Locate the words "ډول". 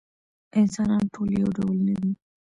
1.57-1.77